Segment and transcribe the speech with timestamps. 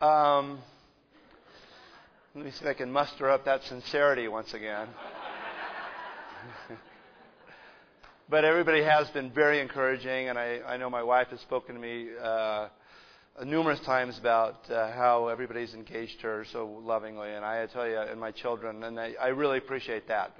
[0.00, 0.60] Um,
[2.34, 4.88] let me see if I can muster up that sincerity once again.
[8.30, 11.80] but everybody has been very encouraging, and I, I know my wife has spoken to
[11.82, 12.68] me uh,
[13.44, 18.18] numerous times about uh, how everybody's engaged her so lovingly, and I tell you, and
[18.18, 20.34] my children, and I, I really appreciate that.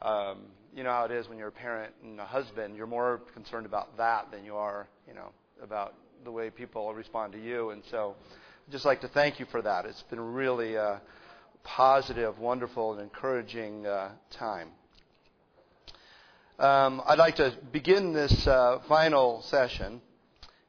[0.00, 0.38] Um,
[0.74, 3.66] you know how it is when you're a parent and a husband, you're more concerned
[3.66, 5.28] about that than you are, you know,
[5.62, 5.94] about
[6.24, 7.70] the way people respond to you.
[7.70, 8.16] And so,
[8.66, 9.86] I'd just like to thank you for that.
[9.86, 11.00] It's been really a
[11.64, 14.68] positive, wonderful, and encouraging uh, time.
[16.60, 20.00] Um, I'd like to begin this uh, final session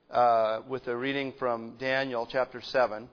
[0.09, 3.07] uh, with a reading from Daniel chapter 7,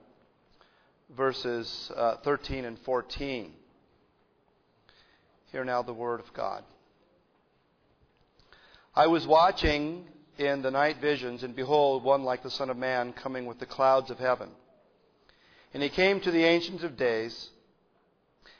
[1.15, 3.53] verses uh, 13 and 14.
[5.51, 6.63] Hear now the word of God.
[8.95, 10.05] I was watching
[10.39, 13.67] in the night visions, and behold, one like the Son of Man coming with the
[13.67, 14.49] clouds of heaven.
[15.73, 17.49] And he came to the Ancients of Days,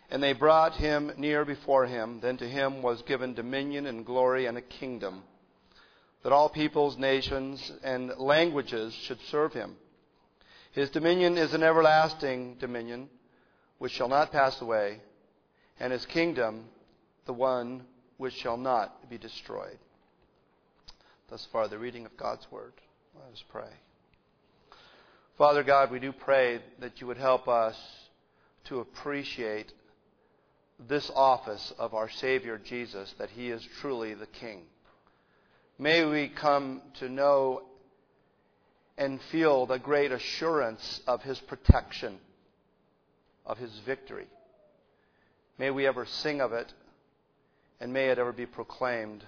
[0.09, 2.20] and they brought him near before him.
[2.22, 5.23] Then to him was given dominion and glory and a kingdom,
[6.23, 9.76] that all peoples, nations, and languages should serve him.
[10.72, 13.09] His dominion is an everlasting dominion,
[13.78, 15.02] which shall not pass away,
[15.80, 16.66] and his kingdom
[17.25, 17.84] the one
[18.18, 19.80] which shall not be destroyed.
[21.30, 22.73] Thus far, the reading of God's Word.
[23.16, 23.72] Let us pray.
[25.42, 27.75] Father God, we do pray that you would help us
[28.66, 29.73] to appreciate
[30.88, 34.62] this office of our Savior Jesus, that He is truly the King.
[35.80, 37.64] May we come to know
[39.00, 42.19] and feel the great assurance of His protection,
[43.44, 44.28] of His victory.
[45.58, 46.72] May we ever sing of it,
[47.80, 49.23] and may it ever be proclaimed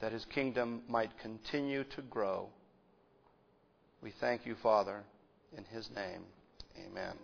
[0.00, 2.50] that his kingdom might continue to grow.
[4.02, 5.04] We thank you, Father,
[5.56, 6.22] in his name.
[6.86, 7.14] Amen.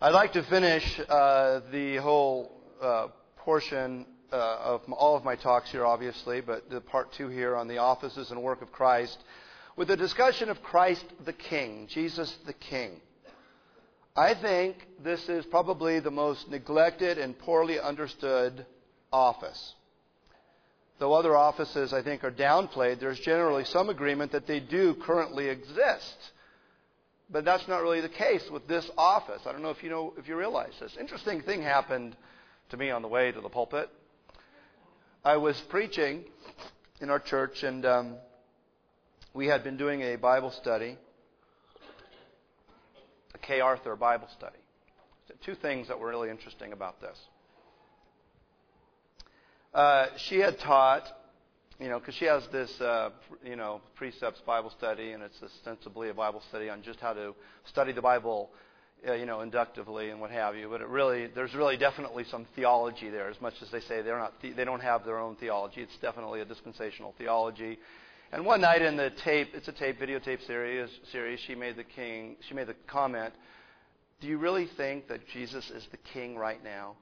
[0.00, 5.70] I'd like to finish uh, the whole uh, portion uh, of all of my talks
[5.70, 9.18] here, obviously, but the part two here on the offices and work of Christ
[9.76, 13.00] with a discussion of Christ the King, Jesus the King.
[14.14, 18.66] I think this is probably the most neglected and poorly understood
[19.12, 19.74] office
[20.98, 25.48] though other offices I think are downplayed, there's generally some agreement that they do currently
[25.48, 26.16] exist.
[27.30, 29.42] But that's not really the case with this office.
[29.46, 30.96] I don't know if you know if you realize this.
[31.00, 32.14] Interesting thing happened
[32.70, 33.88] to me on the way to the pulpit.
[35.24, 36.24] I was preaching
[37.00, 38.16] in our church, and um,
[39.34, 40.98] we had been doing a Bible study,
[43.34, 44.56] a Kay Arthur Bible study.
[45.44, 47.18] Two things that were really interesting about this.
[49.74, 51.04] Uh, she had taught,
[51.80, 53.08] you know, because she has this, uh,
[53.42, 57.34] you know, precepts Bible study, and it's ostensibly a Bible study on just how to
[57.64, 58.50] study the Bible,
[59.08, 60.68] uh, you know, inductively and what have you.
[60.68, 63.30] But it really, there's really definitely some theology there.
[63.30, 65.96] As much as they say they're not, the- they don't have their own theology, it's
[66.02, 67.78] definitely a dispensational theology.
[68.30, 71.84] And one night in the tape, it's a tape, videotape series, series, she made the
[71.84, 73.32] king, she made the comment,
[74.20, 76.96] "Do you really think that Jesus is the king right now?"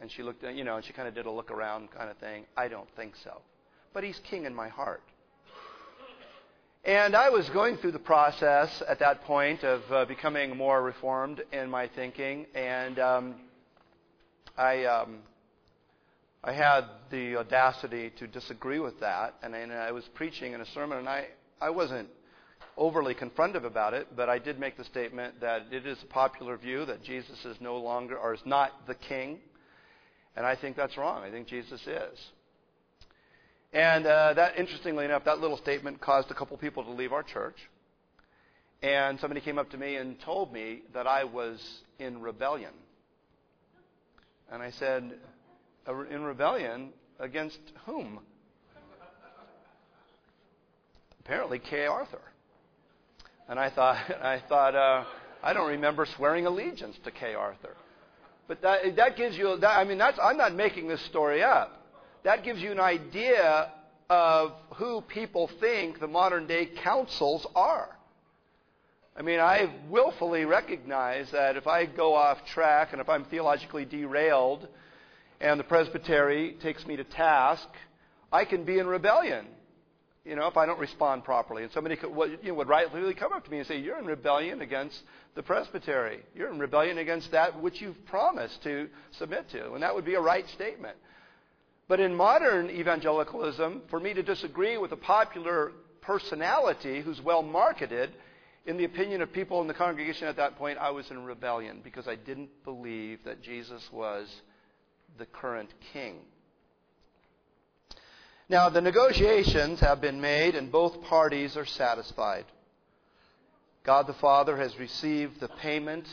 [0.00, 2.16] And she looked, you know, and she kind of did a look around kind of
[2.18, 2.44] thing.
[2.56, 3.40] I don't think so.
[3.92, 5.02] But he's king in my heart.
[6.84, 11.40] And I was going through the process at that point of uh, becoming more reformed
[11.52, 13.34] in my thinking, and um,
[14.58, 15.18] I um,
[16.42, 20.66] I had the audacity to disagree with that, and, and I was preaching in a
[20.66, 21.28] sermon, and I
[21.60, 22.08] I wasn't
[22.76, 26.56] overly confrontive about it, but I did make the statement that it is a popular
[26.56, 29.38] view that Jesus is no longer or is not the king
[30.36, 31.22] and I think that's wrong.
[31.22, 32.18] I think Jesus is.
[33.72, 37.22] And uh, that, interestingly enough, that little statement caused a couple people to leave our
[37.22, 37.56] church.
[38.82, 41.60] And somebody came up to me and told me that I was
[41.98, 42.72] in rebellion.
[44.50, 45.14] And I said,
[46.10, 48.20] In rebellion against whom?
[51.20, 52.20] Apparently, Kay Arthur.
[53.48, 55.04] And I thought, I thought, uh,
[55.42, 57.76] I don't remember swearing allegiance to Kay Arthur.
[58.48, 61.86] But that, that gives you, that, I mean, that's, I'm not making this story up.
[62.24, 63.72] That gives you an idea
[64.10, 67.88] of who people think the modern day councils are.
[69.16, 73.84] I mean, I willfully recognize that if I go off track and if I'm theologically
[73.84, 74.66] derailed
[75.40, 77.68] and the presbytery takes me to task,
[78.32, 79.46] I can be in rebellion
[80.24, 81.64] you know, if I don't respond properly.
[81.64, 82.10] And somebody could,
[82.42, 85.00] you know, would rightly come up to me and say, You're in rebellion against
[85.34, 86.20] the presbytery.
[86.34, 88.88] You're in rebellion against that which you've promised to
[89.18, 89.72] submit to.
[89.74, 90.96] And that would be a right statement.
[91.88, 98.10] But in modern evangelicalism, for me to disagree with a popular personality who's well marketed
[98.64, 101.80] in the opinion of people in the congregation at that point, I was in rebellion
[101.82, 104.28] because I didn't believe that Jesus was
[105.18, 106.20] the current king.
[108.52, 112.44] Now, the negotiations have been made and both parties are satisfied.
[113.82, 116.06] God the Father has received the payment,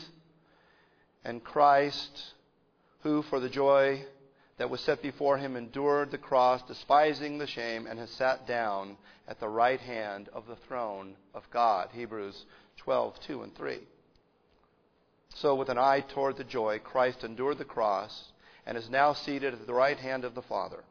[1.22, 2.32] and Christ,
[3.02, 4.06] who for the joy
[4.56, 8.96] that was set before him endured the cross, despising the shame, and has sat down
[9.28, 11.90] at the right hand of the throne of God.
[11.92, 12.46] Hebrews
[12.78, 13.80] 12, 2 and 3.
[15.34, 18.32] So, with an eye toward the joy, Christ endured the cross
[18.64, 20.82] and is now seated at the right hand of the Father.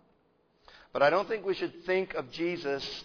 [0.91, 3.03] But I don't think we should think of Jesus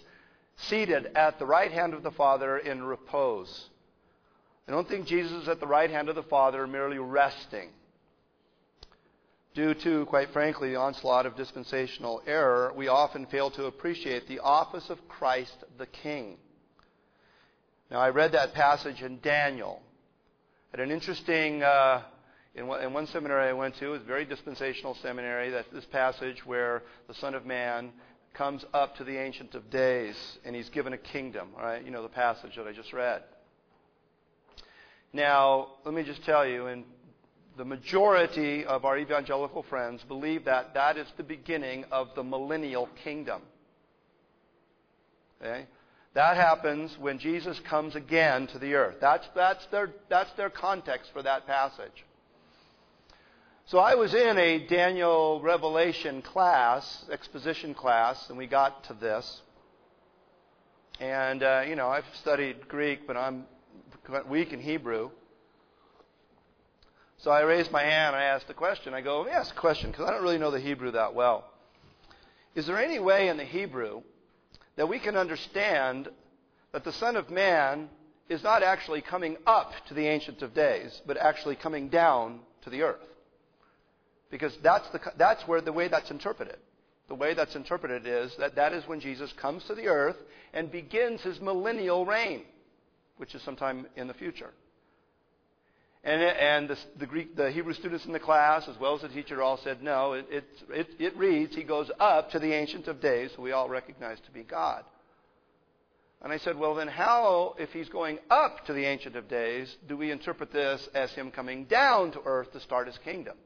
[0.57, 3.69] seated at the right hand of the Father in repose.
[4.67, 7.69] I don't think Jesus is at the right hand of the Father merely resting
[9.55, 14.39] Due to, quite frankly, the onslaught of dispensational error, we often fail to appreciate the
[14.39, 16.35] office of Christ the King.
[17.89, 19.81] Now, I read that passage in Daniel
[20.73, 22.01] at an interesting, uh,
[22.55, 25.65] in, one, in one seminary I went to, it was a very dispensational seminary, that
[25.73, 27.91] this passage where the Son of Man
[28.33, 30.15] comes up to the Ancient of Days
[30.45, 31.49] and he's given a kingdom.
[31.83, 33.23] You know the passage that I just read.
[35.13, 36.83] Now, let me just tell you, and
[37.57, 42.89] the majority of our evangelical friends believe that that is the beginning of the millennial
[43.03, 43.41] kingdom.
[45.41, 45.65] Okay?
[46.13, 48.95] That happens when Jesus comes again to the earth.
[48.99, 52.05] That's, that's, their, that's their context for that passage.
[53.67, 59.41] So I was in a Daniel Revelation class, exposition class, and we got to this.
[60.99, 63.47] And, uh, you know, I've studied Greek, but I'm
[64.29, 65.09] weak in Hebrew.
[67.17, 68.15] So I raised my hand.
[68.15, 68.93] and I asked the question.
[68.93, 71.15] I go, let me ask a question because I don't really know the Hebrew that
[71.15, 71.49] well.
[72.53, 74.03] Is there any way in the Hebrew
[74.75, 76.07] that we can understand
[76.71, 77.89] that the Son of Man
[78.29, 82.69] is not actually coming up to the Ancient of Days, but actually coming down to
[82.69, 83.01] the earth?
[84.35, 86.57] Because that's, the, that's where the way that's interpreted.
[87.07, 90.17] The way that's interpreted is that that is when Jesus comes to the earth
[90.53, 92.41] and begins his millennial reign,
[93.15, 94.51] which is sometime in the future.
[96.03, 99.07] And, and the, the, Greek, the Hebrew students in the class, as well as the
[99.07, 102.89] teacher, all said, no, it, it, it, it reads, he goes up to the Ancient
[102.89, 104.83] of Days, who we all recognize to be God.
[106.21, 109.73] And I said, well, then how, if he's going up to the Ancient of Days,
[109.87, 113.37] do we interpret this as him coming down to earth to start his kingdom?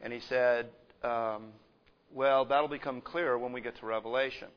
[0.00, 0.70] And he said,
[1.02, 1.48] um,
[2.12, 4.48] well, that'll become clearer when we get to Revelation.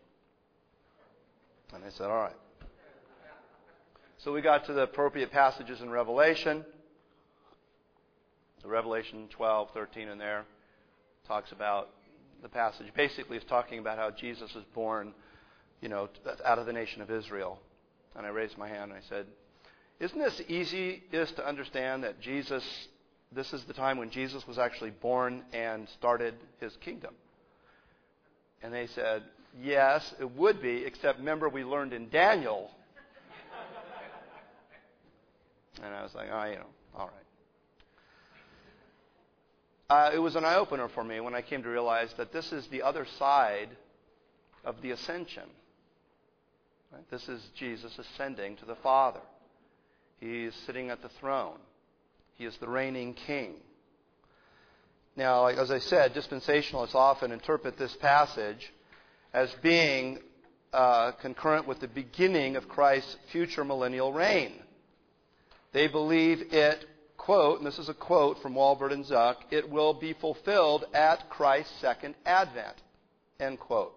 [1.74, 2.36] And I said, all right.
[4.20, 6.64] So we got to the appropriate passages in Revelation.
[8.62, 10.46] So Revelation 12, 13 in there
[11.28, 11.90] talks about
[12.42, 12.88] the passage.
[12.96, 15.14] Basically, is talking about how Jesus is born,
[15.82, 16.08] you know,
[16.46, 17.60] out of the nation of Israel.
[18.16, 19.26] And I raised my hand and I said,
[20.00, 22.64] Isn't this easiest to understand that Jesus,
[23.36, 27.14] this is the time when Jesus was actually born and started his kingdom?
[28.62, 29.24] And they said,
[29.62, 32.72] Yes, it would be, except remember we learned in Daniel
[35.82, 36.66] and I was like, oh, you know,
[36.96, 37.14] all right.
[39.90, 42.52] Uh, it was an eye opener for me when I came to realize that this
[42.52, 43.70] is the other side
[44.64, 45.44] of the ascension.
[46.92, 47.04] Right?
[47.12, 49.20] This is Jesus ascending to the Father.
[50.20, 51.58] He's sitting at the throne.
[52.38, 53.56] He is the reigning king.
[55.16, 58.74] Now, as I said, dispensationalists often interpret this passage
[59.34, 60.20] as being
[60.74, 64.54] uh, concurrent with the beginning of Christ's future millennial reign.
[65.72, 66.86] They believe it,
[67.18, 71.30] quote, and this is a quote from Walvoord and Zuck, it will be fulfilled at
[71.30, 72.76] Christ's second advent,
[73.40, 73.96] end quote.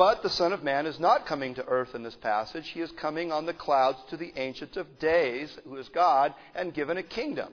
[0.00, 2.66] But the Son of Man is not coming to earth in this passage.
[2.68, 6.72] He is coming on the clouds to the Ancient of Days, who is God, and
[6.72, 7.52] given a kingdom.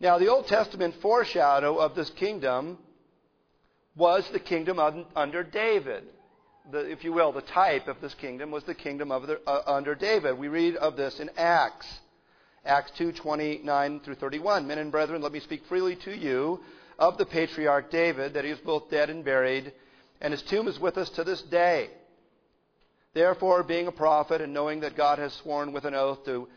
[0.00, 2.76] Now, the Old Testament foreshadow of this kingdom
[3.96, 4.78] was the kingdom
[5.16, 6.04] under David
[6.70, 9.94] the, if you will, the type of this kingdom was the kingdom the, uh, under
[9.94, 10.36] David.
[10.36, 11.86] We read of this in Acts.
[12.66, 14.66] Acts 2, 29 through 31.
[14.66, 16.60] Men and brethren, let me speak freely to you
[16.98, 19.72] of the patriarch David, that he is both dead and buried,
[20.20, 21.90] and his tomb is with us to this day.
[23.14, 26.48] Therefore, being a prophet, and knowing that God has sworn with an oath to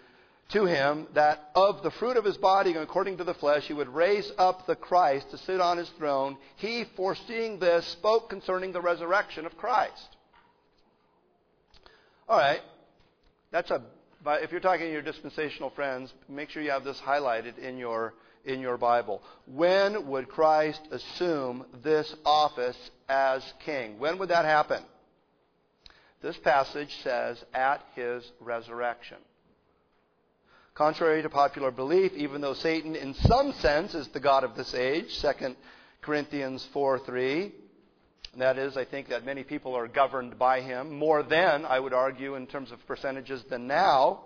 [0.51, 3.87] to him that of the fruit of his body, according to the flesh, he would
[3.87, 6.37] raise up the Christ to sit on his throne.
[6.57, 10.17] He, foreseeing this, spoke concerning the resurrection of Christ.
[12.27, 12.61] All right.
[13.51, 13.81] That's a,
[14.25, 18.13] if you're talking to your dispensational friends, make sure you have this highlighted in your,
[18.45, 19.21] in your Bible.
[19.45, 23.99] When would Christ assume this office as king?
[23.99, 24.83] When would that happen?
[26.21, 29.17] This passage says, at his resurrection.
[30.73, 34.73] Contrary to popular belief, even though Satan in some sense is the God of this
[34.73, 35.55] age, 2
[36.01, 37.51] Corinthians 4 3,
[38.37, 41.93] that is, I think that many people are governed by him, more than, I would
[41.93, 44.23] argue, in terms of percentages than now.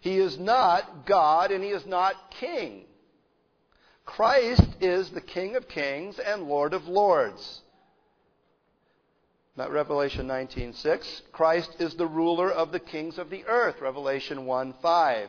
[0.00, 2.84] He is not God and he is not king.
[4.04, 7.60] Christ is the King of kings and Lord of lords.
[9.56, 11.22] Not Revelation 19:6.
[11.32, 13.80] Christ is the ruler of the kings of the earth.
[13.80, 15.28] Revelation 1:5.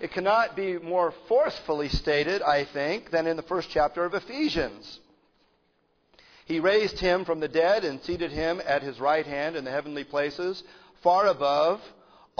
[0.00, 4.98] It cannot be more forcefully stated, I think, than in the first chapter of Ephesians.
[6.44, 9.70] He raised him from the dead and seated him at his right hand in the
[9.70, 10.64] heavenly places,
[11.02, 11.80] far above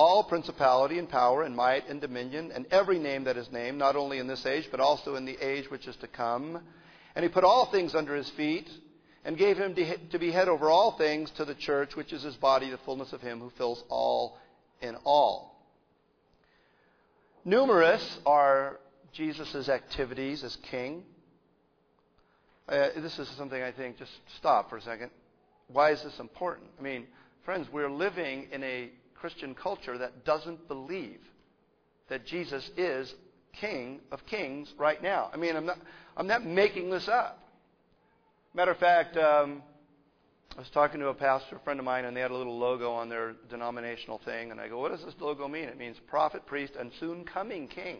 [0.00, 3.96] all principality and power and might and dominion and every name that is named, not
[3.96, 6.58] only in this age, but also in the age which is to come.
[7.14, 8.70] And he put all things under his feet
[9.26, 12.34] and gave him to be head over all things to the church, which is his
[12.36, 14.38] body, the fullness of him who fills all
[14.80, 15.66] in all.
[17.44, 18.80] Numerous are
[19.12, 21.02] Jesus' activities as king.
[22.66, 25.10] Uh, this is something I think, just stop for a second.
[25.68, 26.68] Why is this important?
[26.78, 27.06] I mean,
[27.44, 31.20] friends, we're living in a Christian culture that doesn't believe
[32.08, 33.14] that Jesus is
[33.60, 35.30] King of Kings right now.
[35.32, 35.78] I mean, I'm not,
[36.16, 37.38] I'm not making this up.
[38.54, 39.62] Matter of fact, um,
[40.56, 42.58] I was talking to a pastor, a friend of mine, and they had a little
[42.58, 44.50] logo on their denominational thing.
[44.50, 45.64] And I go, What does this logo mean?
[45.64, 47.98] It means prophet, priest, and soon coming king.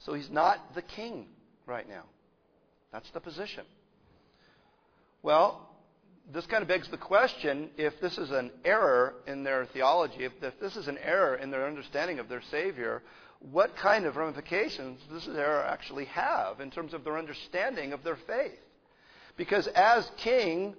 [0.00, 1.26] So he's not the king
[1.66, 2.04] right now.
[2.92, 3.64] That's the position.
[5.22, 5.67] Well,
[6.32, 10.32] this kind of begs the question if this is an error in their theology, if,
[10.60, 13.02] this is an error in their understanding of their Savior,
[13.40, 18.04] what kind of ramifications does this error actually have in terms of their understanding of
[18.04, 18.58] their faith?
[19.36, 20.74] Because as king,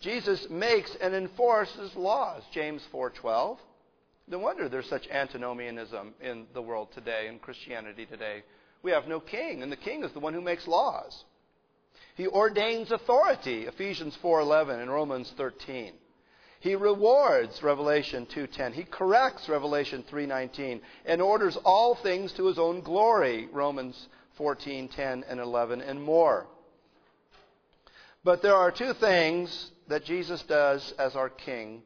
[0.00, 3.58] Jesus makes and enforces laws, James 4:12.
[4.28, 8.44] No wonder there's such antinomianism in the world today, in Christianity today.
[8.82, 11.24] We have no king, and the king is the one who makes laws.
[12.14, 15.98] He ordains authority, Ephesians 4:11 and Romans 13.
[16.60, 18.74] He rewards, Revelation 2:10.
[18.74, 25.40] He corrects, Revelation 3:19, and orders all things to his own glory, Romans 14:10 and
[25.40, 26.46] 11 and more.
[28.24, 31.82] But there are two things that Jesus does as our king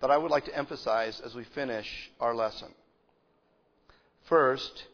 [0.00, 2.74] that I would like to emphasize as we finish our lesson.
[4.24, 4.86] First,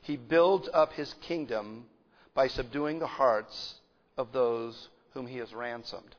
[0.00, 1.88] he builds up his kingdom
[2.34, 3.74] by subduing the hearts
[4.16, 6.14] of those whom he has ransomed.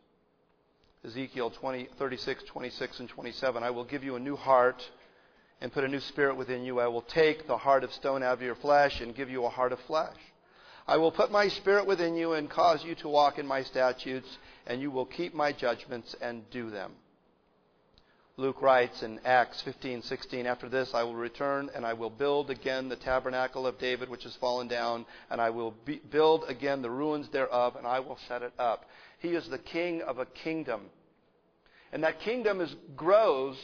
[1.06, 3.64] Ezekiel 20, 36, 26, and 27.
[3.64, 4.82] I will give you a new heart
[5.60, 6.80] and put a new spirit within you.
[6.80, 9.50] I will take the heart of stone out of your flesh and give you a
[9.50, 10.16] heart of flesh.
[10.88, 14.38] I will put my spirit within you and cause you to walk in my statutes,
[14.68, 16.92] and you will keep my judgments and do them.
[18.36, 22.90] Luke writes in Acts 15:16, after this I will return and I will build again
[22.90, 26.90] the tabernacle of David which has fallen down, and I will be, build again the
[26.90, 28.86] ruins thereof, and I will set it up.
[29.20, 30.90] He is the king of a kingdom.
[31.92, 33.56] And that kingdom is, grows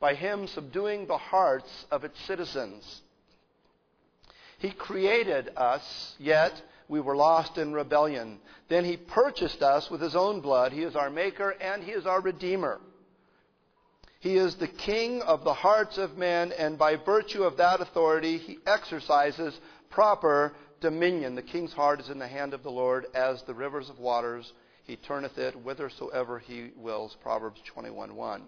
[0.00, 3.02] by him subduing the hearts of its citizens.
[4.56, 8.40] He created us, yet we were lost in rebellion.
[8.68, 10.72] Then he purchased us with his own blood.
[10.72, 12.80] He is our maker and he is our redeemer.
[14.20, 18.36] He is the king of the hearts of men, and by virtue of that authority,
[18.36, 19.58] he exercises
[19.88, 21.34] proper dominion.
[21.34, 24.52] The king's heart is in the hand of the Lord, as the rivers of waters.
[24.84, 27.16] He turneth it whithersoever he wills.
[27.22, 28.42] Proverbs 21:1.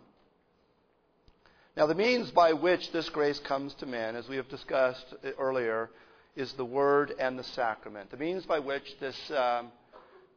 [1.75, 5.88] Now, the means by which this grace comes to men, as we have discussed earlier,
[6.37, 8.11] is the word and the sacrament.
[8.11, 9.73] The means by which this um,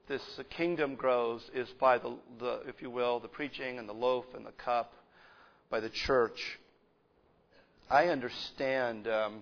[0.08, 4.26] this kingdom grows is by the, the, if you will, the preaching and the loaf
[4.34, 4.94] and the cup
[5.70, 6.60] by the church.
[7.90, 9.42] I understand um,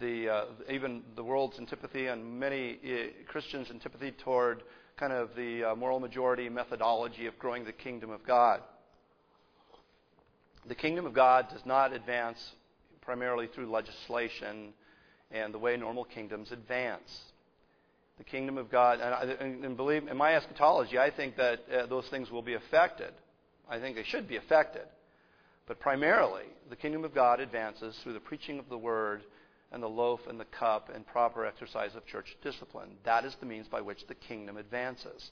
[0.00, 4.62] the uh, even the world's antipathy and many uh, Christians' antipathy toward
[4.96, 8.60] kind of the uh, moral majority methodology of growing the kingdom of God.
[10.66, 12.38] The kingdom of God does not advance
[13.00, 14.72] primarily through legislation
[15.30, 17.22] and the way normal kingdoms advance.
[18.18, 21.86] The kingdom of God, and, I, and believe in my eschatology, I think that uh,
[21.86, 23.12] those things will be affected.
[23.68, 24.84] I think they should be affected.
[25.66, 29.22] But primarily, the kingdom of God advances through the preaching of the word
[29.72, 32.90] and the loaf and the cup and proper exercise of church discipline.
[33.04, 35.30] That is the means by which the kingdom advances.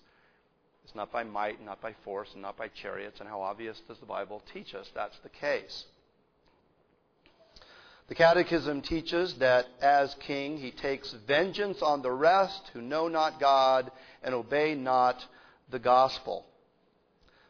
[0.84, 3.20] It's not by might, not by force, and not by chariots.
[3.20, 5.84] And how obvious does the Bible teach us that's the case?
[8.08, 13.38] The Catechism teaches that as king, he takes vengeance on the rest who know not
[13.38, 15.24] God and obey not
[15.70, 16.44] the gospel.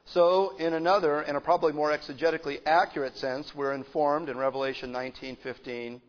[0.06, 6.00] So, in another and a probably more exegetically accurate sense, we're informed in Revelation 19:15,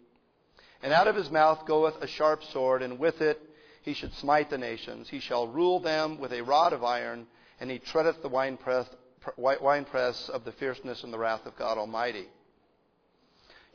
[0.82, 3.40] and out of his mouth goeth a sharp sword, and with it
[3.82, 5.10] he should smite the nations.
[5.10, 7.28] He shall rule them with a rod of iron,
[7.60, 8.90] and he treadeth the winepress,
[9.38, 12.28] winepress of the fierceness and the wrath of God Almighty.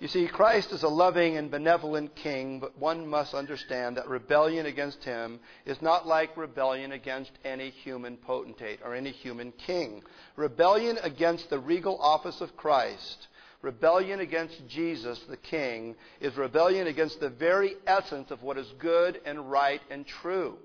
[0.01, 4.67] You see, Christ is a loving and benevolent king, but one must understand that rebellion
[4.67, 10.05] against him is not like rebellion against any human potentate or any human king.
[10.37, 13.27] Rebellion against the regal office of Christ,
[13.61, 19.21] rebellion against Jesus the king, is rebellion against the very essence of what is good
[19.25, 20.59] and right and true.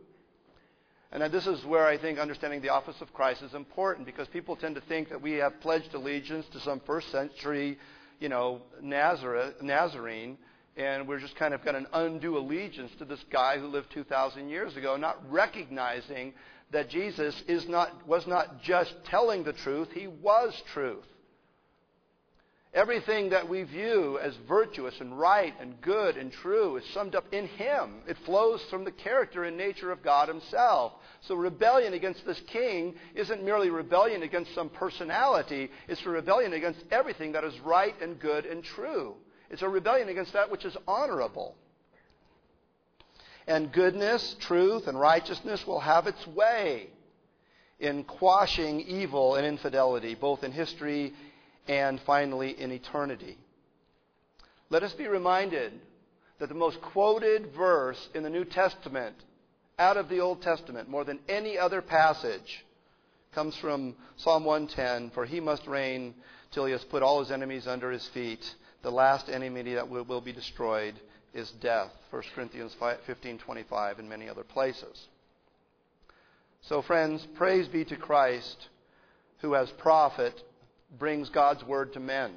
[1.11, 4.55] And this is where I think understanding the office of Christ is important because people
[4.55, 7.79] tend to think that we have pledged allegiance to some first century
[8.23, 10.37] you know, Nazareth, Nazarene,
[10.77, 14.47] and we're just kind of got an undue allegiance to this guy who lived 2,000
[14.47, 16.33] years ago, not recognizing
[16.71, 21.03] that Jesus is not, was not just telling the truth, he was truth.
[22.73, 27.25] Everything that we view as virtuous and right and good and true is summed up
[27.31, 28.01] in Him.
[28.07, 30.93] It flows from the character and nature of God Himself.
[31.21, 36.83] So rebellion against this king isn't merely rebellion against some personality, it's a rebellion against
[36.89, 39.17] everything that is right and good and true.
[39.51, 41.55] It's a rebellion against that which is honorable.
[43.45, 46.87] And goodness, truth, and righteousness will have its way
[47.79, 51.13] in quashing evil and infidelity, both in history
[51.67, 53.37] and finally in eternity.
[54.69, 55.73] Let us be reminded
[56.39, 59.15] that the most quoted verse in the New Testament,
[59.79, 62.65] out of the Old Testament, more than any other passage,
[63.33, 66.13] comes from Psalm 110 For he must reign
[66.51, 68.43] till he has put all his enemies under his feet.
[68.81, 70.95] The last enemy that will, be destroyed
[71.33, 71.91] is death.
[72.11, 75.07] 1 Corinthians 15:25 and many other places.
[76.61, 78.67] So friends, praise be to Christ
[79.39, 80.41] who as prophet
[80.97, 82.33] brings God's word to men.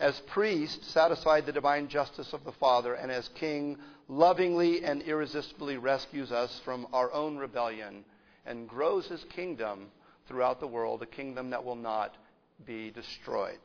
[0.00, 5.76] As priest, satisfied the divine justice of the Father, and as king, lovingly and irresistibly
[5.76, 8.04] rescues us from our own rebellion
[8.46, 9.88] and grows his kingdom
[10.26, 12.16] throughout the world, a kingdom that will not
[12.64, 13.58] be destroyed.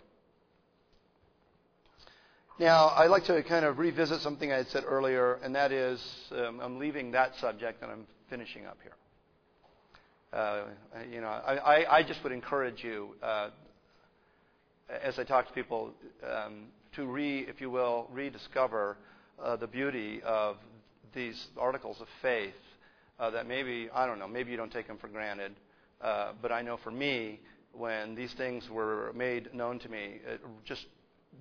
[2.60, 6.00] Now, I'd like to kind of revisit something I had said earlier, and that is
[6.32, 8.94] um, I'm leaving that subject and I'm finishing up here.
[10.32, 10.64] Uh,
[11.12, 13.50] you know, I, I, just would encourage you uh,
[15.02, 15.92] as I talk to people,
[16.24, 18.98] um, to re, if you will, rediscover
[19.42, 20.58] uh, the beauty of
[21.14, 22.54] these articles of faith
[23.20, 25.54] uh, that maybe, I don't know, maybe you don't take them for granted.
[26.02, 27.40] Uh, but I know for me,
[27.72, 30.86] when these things were made known to me, it just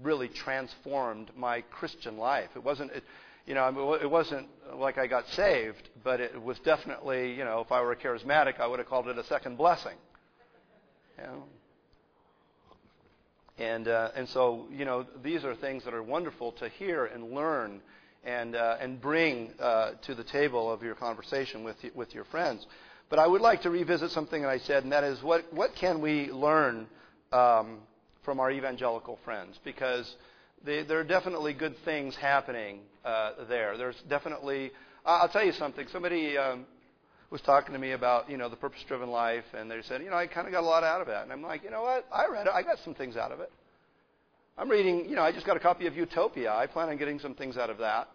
[0.03, 2.51] really transformed my Christian life.
[2.57, 3.05] It wasn't, it,
[3.47, 7.73] you know, it wasn't like I got saved, but it was definitely, you know, if
[7.73, 9.97] I were a charismatic, I would have called it a second blessing.
[11.19, 11.45] You know,
[13.59, 17.33] and, uh, and so, you know, these are things that are wonderful to hear and
[17.33, 17.81] learn
[18.25, 22.67] and, uh, and bring uh, to the table of your conversation with, with your friends.
[23.11, 25.75] But I would like to revisit something that I said, and that is what, what
[25.75, 26.87] can we learn
[27.31, 27.81] um,
[28.25, 29.59] from our evangelical friends?
[29.65, 30.17] Because
[30.65, 33.77] they, there are definitely good things happening uh, there.
[33.77, 34.71] There's definitely,
[35.05, 35.87] I'll tell you something.
[35.93, 36.65] Somebody um,
[37.33, 40.11] was talking to me about, you know, the purpose driven life, and they said, you
[40.11, 41.17] know, I kind of got a lot out of it.
[41.23, 42.07] And I'm like, you know what?
[42.13, 42.53] I read it.
[42.55, 43.51] I got some things out of it.
[44.59, 46.53] I'm reading, you know, I just got a copy of Utopia.
[46.53, 48.11] I plan on getting some things out of that.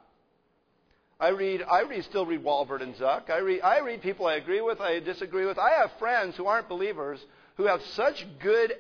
[1.20, 3.32] I read, I read, still read Walvoord and Zuck.
[3.32, 5.58] I read, I read people I agree with, I disagree with.
[5.58, 7.20] I have friends who aren't believers
[7.56, 8.74] who have such good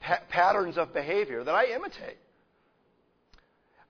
[0.00, 2.18] pa- patterns of behavior that I imitate.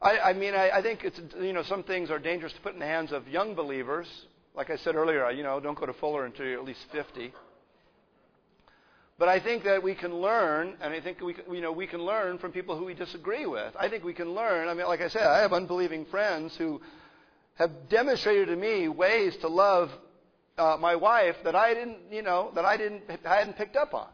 [0.02, 2.74] I, I mean, I, I think it's, you know, some things are dangerous to put
[2.74, 4.06] in the hands of young believers
[4.54, 7.32] like I said earlier, you know, don't go to Fuller until you're at least 50.
[9.18, 12.00] But I think that we can learn, and I think we, you know, we can
[12.00, 13.74] learn from people who we disagree with.
[13.78, 14.68] I think we can learn.
[14.68, 16.80] I mean, like I said, I have unbelieving friends who
[17.56, 19.90] have demonstrated to me ways to love
[20.56, 23.92] uh, my wife that I didn't, you know, that I didn't, I hadn't picked up
[23.92, 24.08] on.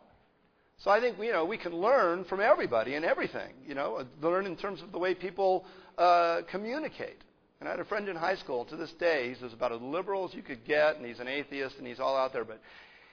[0.79, 3.55] So I think, you know, we can learn from everybody and everything.
[3.67, 5.65] You know, learn in terms of the way people
[5.97, 7.23] uh, communicate.
[7.61, 9.35] And I had a friend in high school to this day.
[9.35, 12.17] He's about as liberal as you could get, and he's an atheist, and he's all
[12.17, 12.45] out there.
[12.45, 12.61] But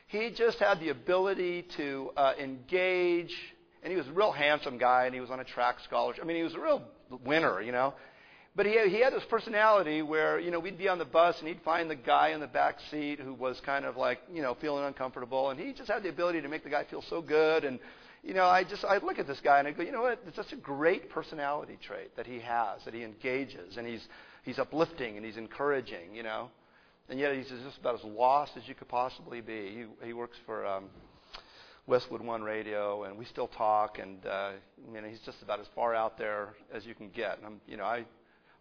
[0.07, 3.33] he just had the ability to uh, engage,
[3.81, 6.23] and he was a real handsome guy, and he was on a track scholarship.
[6.23, 6.81] I mean, he was a real
[7.25, 7.93] winner, you know.
[8.55, 11.47] But he, he had this personality where, you know, we'd be on the bus, and
[11.47, 14.55] he'd find the guy in the back seat who was kind of like, you know,
[14.59, 17.63] feeling uncomfortable, and he just had the ability to make the guy feel so good,
[17.63, 17.79] and
[18.23, 20.21] you know, I just I look at this guy and I go, you know what?
[20.25, 24.05] It's such a great personality trait that he has, that he engages, and he's
[24.43, 26.49] he's uplifting and he's encouraging, you know.
[27.09, 29.85] And yet he's just about as lost as you could possibly be.
[30.01, 30.85] He, he works for um,
[31.85, 33.99] Westwood One Radio, and we still talk.
[33.99, 34.51] And uh,
[34.87, 37.37] I mean, he's just about as far out there as you can get.
[37.37, 38.05] And I'm, you know, I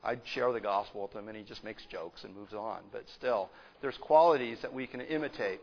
[0.05, 2.81] I share the gospel with him, and he just makes jokes and moves on.
[2.91, 5.61] But still, there's qualities that we can imitate,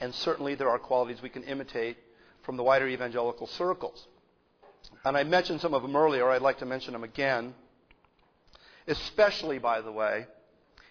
[0.00, 1.96] and certainly there are qualities we can imitate
[2.42, 4.06] from the wider evangelical circles.
[5.04, 6.28] And I mentioned some of them earlier.
[6.28, 7.54] I'd like to mention them again,
[8.86, 10.26] especially, by the way,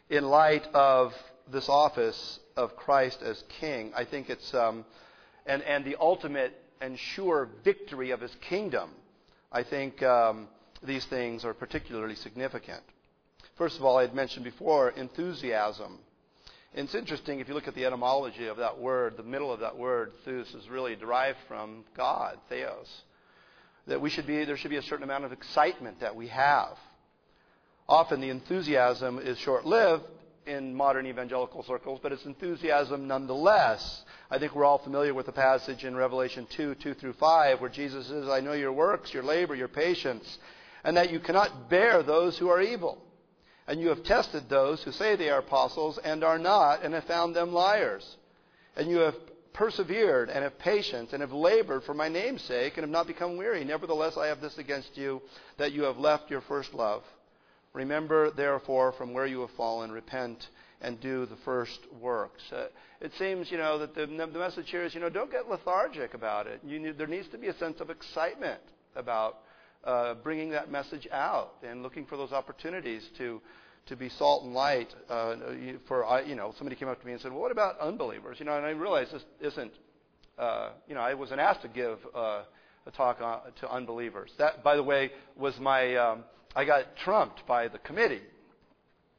[0.09, 1.13] in light of
[1.51, 3.91] this office of Christ as King.
[3.95, 4.85] I think it's um,
[5.45, 8.91] and and the ultimate and sure victory of His kingdom.
[9.51, 10.47] I think um,
[10.83, 12.83] these things are particularly significant.
[13.57, 15.99] First of all, I had mentioned before enthusiasm.
[16.73, 19.77] It's interesting if you look at the etymology of that word, the middle of that
[19.77, 23.03] word, thus, is really derived from God, theos.
[23.87, 26.77] That we should be, there should be a certain amount of excitement that we have.
[27.91, 30.05] Often the enthusiasm is short lived
[30.45, 34.05] in modern evangelical circles, but it's enthusiasm nonetheless.
[34.29, 37.69] I think we're all familiar with the passage in Revelation 2 2 through 5, where
[37.69, 40.37] Jesus says, I know your works, your labor, your patience,
[40.85, 42.97] and that you cannot bear those who are evil.
[43.67, 47.03] And you have tested those who say they are apostles and are not, and have
[47.03, 48.15] found them liars.
[48.77, 49.15] And you have
[49.51, 53.35] persevered and have patience and have labored for my name's sake and have not become
[53.35, 53.65] weary.
[53.65, 55.21] Nevertheless, I have this against you,
[55.57, 57.03] that you have left your first love.
[57.73, 60.49] Remember, therefore, from where you have fallen, repent
[60.81, 62.41] and do the first works.
[62.51, 62.67] Uh,
[62.99, 66.13] it seems, you know, that the, the message here is, you know, don't get lethargic
[66.13, 66.63] about it.
[66.63, 68.61] Need, there needs to be a sense of excitement
[68.95, 69.39] about
[69.83, 73.41] uh, bringing that message out and looking for those opportunities to
[73.87, 74.93] to be salt and light.
[75.09, 75.35] Uh,
[75.87, 78.45] for you know, somebody came up to me and said, "Well, what about unbelievers?" You
[78.45, 79.73] know, and I realized this isn't.
[80.37, 82.43] Uh, you know, I wasn't asked to give uh,
[82.85, 84.31] a talk on, to unbelievers.
[84.37, 85.95] That, by the way, was my.
[85.95, 86.23] Um,
[86.55, 88.21] I got trumped by the committee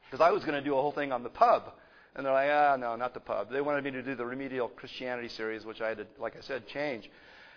[0.04, 1.72] because I was going to do a whole thing on the pub.
[2.14, 3.50] And they're like, ah, no, not the pub.
[3.50, 6.42] They wanted me to do the remedial Christianity series, which I had to, like I
[6.42, 7.10] said, change.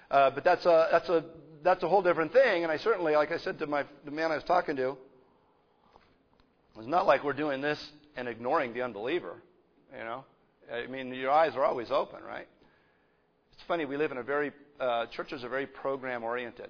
[0.10, 1.26] Uh, but that's a that's a
[1.64, 2.64] that's a whole different thing.
[2.64, 4.96] And I certainly, like I said to my the man I was talking to,
[6.78, 7.80] it's not like we're doing this
[8.16, 9.34] and ignoring the unbeliever.
[9.92, 10.24] You know,
[10.72, 12.48] I mean, your eyes are always open, right?
[13.54, 13.84] It's funny.
[13.86, 16.70] We live in a very uh, churches are very program oriented,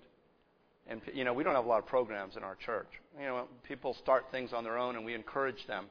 [0.87, 2.87] and you know we don't have a lot of programs in our church.
[3.19, 5.85] You know, people start things on their own, and we encourage them.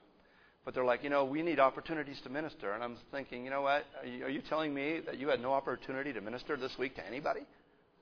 [0.64, 2.72] But they're like, you know, we need opportunities to minister.
[2.72, 3.85] And I'm thinking, you know what?
[4.00, 6.94] Are you, are you telling me that you had no opportunity to minister this week
[6.96, 7.40] to anybody?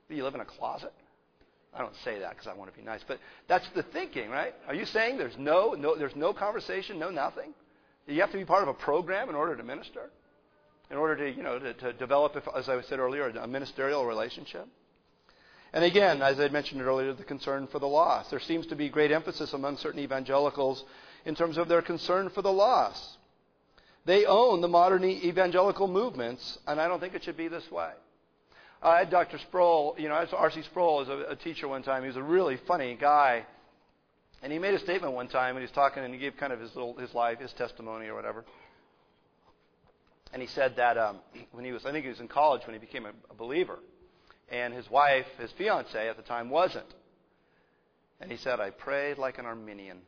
[0.09, 0.92] Do you live in a closet?
[1.74, 4.55] I don't say that because I want to be nice, but that's the thinking, right?
[4.68, 7.55] Are you saying there's no, no, there's no conversation, no nothing?
[8.07, 10.11] You have to be part of a program in order to minister,
[10.90, 14.68] in order to, you know, to, to develop, as I said earlier, a ministerial relationship.
[15.72, 18.30] And again, as I mentioned earlier, the concern for the lost.
[18.30, 20.85] There seems to be great emphasis among certain evangelicals
[21.24, 23.16] in terms of their concern for the lost.
[24.04, 27.90] They own the modern evangelical movements, and I don't think it should be this way.
[28.82, 29.38] I had Dr.
[29.38, 30.62] Sproul, you know, R.C.
[30.62, 32.02] Sproul as a, a teacher one time.
[32.02, 33.46] He was a really funny guy.
[34.42, 36.52] And he made a statement one time, and he was talking, and he gave kind
[36.52, 38.44] of his little his life, his testimony or whatever.
[40.32, 41.18] And he said that um,
[41.52, 43.78] when he was, I think he was in college when he became a, a believer,
[44.52, 46.86] and his wife, his fiance at the time, wasn't.
[48.20, 49.98] And he said, "I prayed like an Arminian."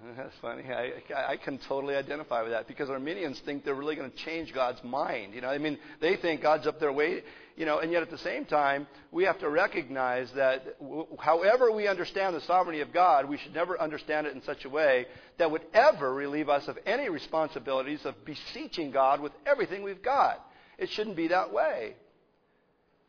[0.16, 0.64] That's funny.
[0.64, 0.92] I,
[1.32, 4.82] I can totally identify with that because Arminians think they're really going to change God's
[4.84, 5.34] mind.
[5.34, 7.24] You know, I mean, they think God's up there waiting.
[7.56, 11.72] You know, and yet at the same time, we have to recognize that w- however
[11.72, 15.06] we understand the sovereignty of God, we should never understand it in such a way
[15.38, 20.44] that would ever relieve us of any responsibilities of beseeching God with everything we've got.
[20.78, 21.94] It shouldn't be that way.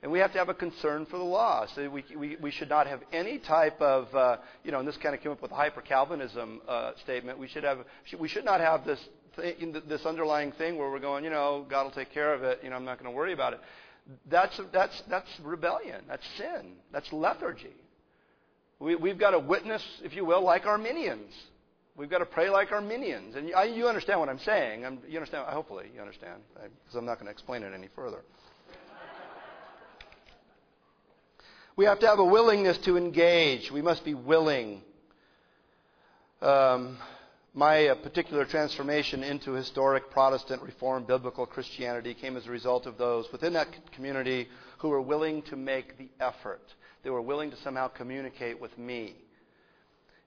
[0.01, 1.77] And we have to have a concern for the lost.
[1.77, 5.13] We, we, we should not have any type of, uh, you know, and this kind
[5.13, 7.38] of came up with the hyper Calvinism uh, statement.
[7.38, 7.79] We should have,
[8.17, 8.99] we should not have this
[9.36, 12.60] thing, this underlying thing where we're going, you know, God will take care of it.
[12.63, 13.60] You know, I'm not going to worry about it.
[14.29, 16.01] That's that's that's rebellion.
[16.08, 16.77] That's sin.
[16.91, 17.75] That's lethargy.
[18.79, 21.34] We, we've got to witness, if you will, like Arminians.
[22.00, 23.36] We've got to pray like Arminians.
[23.36, 24.86] And I, you understand what I'm saying.
[24.86, 25.46] I'm, you understand?
[25.50, 28.22] Hopefully, you understand, because I'm not going to explain it any further.
[31.76, 33.70] We have to have a willingness to engage.
[33.70, 34.82] We must be willing.
[36.42, 36.98] Um,
[37.54, 42.98] my uh, particular transformation into historic Protestant Reformed biblical Christianity came as a result of
[42.98, 46.62] those within that community who were willing to make the effort.
[47.04, 49.16] They were willing to somehow communicate with me.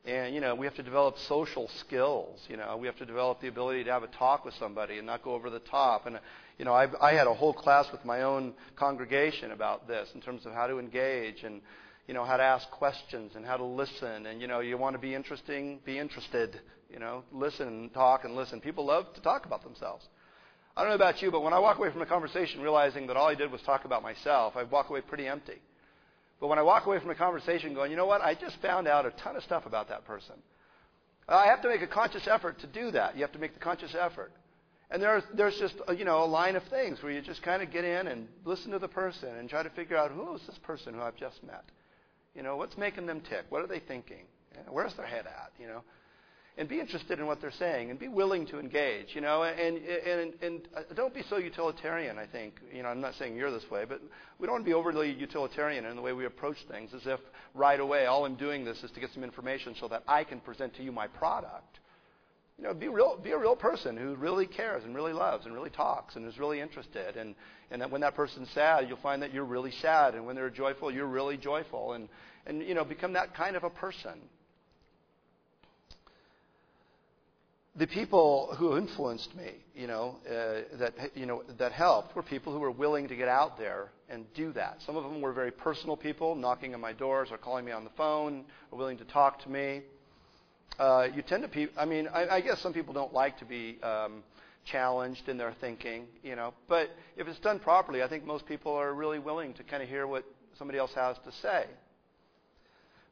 [0.04, 2.40] And, you know, we have to develop social skills.
[2.48, 5.06] You know, we have to develop the ability to have a talk with somebody and
[5.06, 6.06] not go over the top.
[6.06, 6.18] And,
[6.58, 10.20] you know, I've, I had a whole class with my own congregation about this in
[10.20, 11.44] terms of how to engage.
[11.44, 11.60] And,
[12.08, 14.26] you know, how to ask questions and how to listen.
[14.26, 16.60] And, you know, you want to be interesting, be interested.
[16.90, 18.60] You know, listen, and talk, and listen.
[18.60, 20.06] People love to talk about themselves.
[20.76, 23.16] I don't know about you, but when I walk away from a conversation realizing that
[23.16, 25.60] all I did was talk about myself, I walk away pretty empty.
[26.42, 28.88] But when I walk away from a conversation going, you know what, I just found
[28.88, 30.34] out a ton of stuff about that person.
[31.28, 33.14] Uh, I have to make a conscious effort to do that.
[33.14, 34.32] You have to make the conscious effort.
[34.90, 37.62] And there's, there's just, a, you know, a line of things where you just kind
[37.62, 40.40] of get in and listen to the person and try to figure out who is
[40.48, 41.62] this person who I've just met.
[42.34, 43.44] You know, what's making them tick?
[43.50, 44.24] What are they thinking?
[44.68, 45.52] Where's their head at?
[45.60, 45.84] You know,
[46.58, 49.14] and be interested in what they're saying and be willing to engage.
[49.14, 52.18] You know, and and and don't be so utilitarian.
[52.18, 54.00] I think you know I'm not saying you're this way, but
[54.38, 57.20] we don't want to be overly utilitarian in the way we approach things, as if
[57.54, 60.40] right away all I'm doing this is to get some information so that I can
[60.40, 61.78] present to you my product.
[62.58, 65.54] You know, be real, be a real person who really cares and really loves and
[65.54, 67.16] really talks and is really interested.
[67.16, 67.34] And
[67.70, 70.50] and that when that person's sad, you'll find that you're really sad, and when they're
[70.50, 71.94] joyful, you're really joyful.
[71.94, 72.10] And
[72.46, 74.20] and you know, become that kind of a person.
[77.76, 82.52] The people who influenced me, you know, uh, that you know that helped were people
[82.52, 84.76] who were willing to get out there and do that.
[84.84, 87.84] Some of them were very personal people, knocking on my doors or calling me on
[87.84, 89.82] the phone, or willing to talk to me.
[90.78, 93.44] Uh, you tend to, pe- I mean, I, I guess some people don't like to
[93.44, 94.22] be um,
[94.70, 96.54] challenged in their thinking, you know.
[96.68, 99.88] But if it's done properly, I think most people are really willing to kind of
[99.88, 100.24] hear what
[100.58, 101.66] somebody else has to say.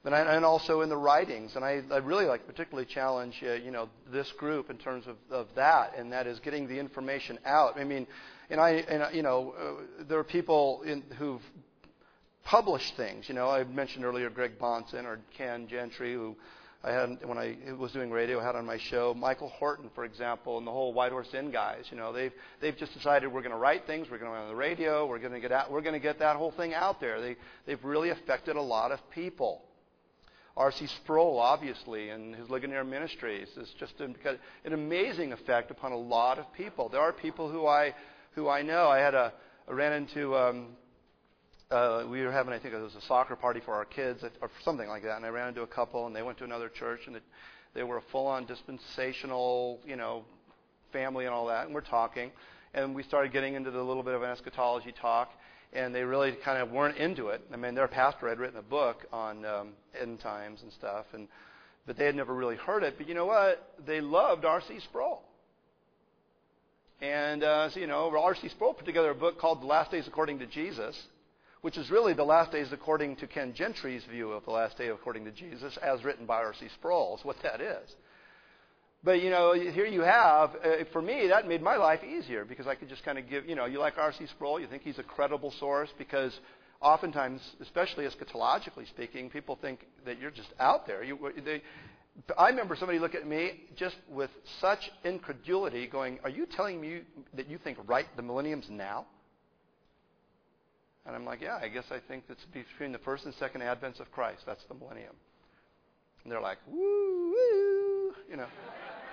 [0.03, 3.53] And, I, and also in the writings, and I, I really like particularly challenge uh,
[3.53, 7.39] you know this group in terms of, of that, and that is getting the information
[7.45, 7.79] out.
[7.79, 8.07] I mean,
[8.49, 11.43] and I and you know uh, there are people in, who've
[12.45, 13.29] published things.
[13.29, 16.35] You know, I mentioned earlier Greg Bahnsen or Ken Gentry, who
[16.83, 19.13] I had when I was doing radio, I had on my show.
[19.13, 21.85] Michael Horton, for example, and the whole White Horse Inn guys.
[21.91, 22.33] You know, they've
[22.63, 25.19] they've just decided we're going to write things, we're going to on the radio, we're
[25.19, 27.21] going to get out, we're going to get that whole thing out there.
[27.21, 27.37] They
[27.67, 29.63] they've really affected a lot of people.
[30.61, 30.89] R.C.
[30.89, 34.15] Sproul, obviously, and his Ligonier Ministries is just an,
[34.67, 36.91] an amazing effect upon a lot of people.
[36.91, 37.95] There are people who I
[38.33, 38.87] who I know.
[38.89, 39.33] I had a
[39.67, 40.37] I ran into.
[40.37, 40.67] Um,
[41.71, 44.51] uh, we were having, I think it was a soccer party for our kids, or
[44.65, 47.03] something like that, and I ran into a couple, and they went to another church,
[47.07, 47.23] and it,
[47.75, 50.25] they were a full-on dispensational, you know,
[50.93, 52.33] family and all that, and we're talking,
[52.75, 55.31] and we started getting into the little bit of an eschatology talk,
[55.73, 57.43] and they really kind of weren't into it.
[57.53, 59.69] I mean, their pastor had written a book on um,
[60.01, 61.29] end times and stuff, and
[61.87, 62.95] but they had never really heard it.
[62.99, 63.75] But you know what?
[63.87, 64.81] They loved R.C.
[64.81, 65.23] Sproul.
[67.01, 68.49] And uh, so, you know, R.C.
[68.51, 71.01] Sproul put together a book called The Last Days According to Jesus,
[71.63, 74.89] which is really the last days according to Ken Gentry's view of the last day
[74.89, 76.69] according to Jesus, as written by R.C.
[76.75, 77.95] Sproul, is what that is.
[79.03, 80.51] But you know, here you have.
[80.63, 83.49] Uh, for me, that made my life easier because I could just kind of give.
[83.49, 84.27] You know, you like R.C.
[84.27, 86.39] Sproul, you think he's a credible source because
[86.83, 91.03] oftentimes, especially eschatologically speaking, people think that you're just out there.
[91.03, 91.63] You, they,
[92.37, 97.01] I remember somebody look at me just with such incredulity, going, "Are you telling me
[97.35, 99.07] that you think right the millennium's now?"
[101.07, 103.99] And I'm like, "Yeah, I guess I think it's between the first and second advents
[103.99, 104.43] of Christ.
[104.45, 105.15] That's the millennium."
[106.23, 108.47] And they're like, "Woo, woo," you know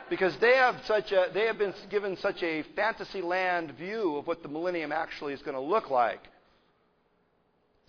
[0.10, 4.28] because they have such a they have been given such a fantasy land view of
[4.28, 6.22] what the millennium actually is going to look like.